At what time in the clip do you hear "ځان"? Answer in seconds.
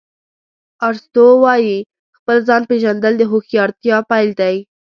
2.47-2.61